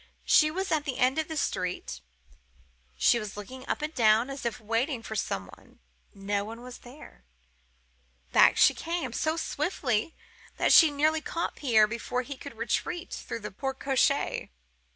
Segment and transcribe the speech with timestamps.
[0.25, 2.01] She was at the end of the street.
[2.97, 3.37] She looked
[3.69, 5.77] up and down, as if waiting for some one.
[6.15, 7.23] No one was there.
[8.31, 10.15] Back she came, so swiftly
[10.57, 14.49] that she nearly caught Pierre before he could retreat through the porte cochere.